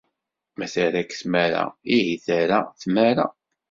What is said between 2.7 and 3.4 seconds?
tmara.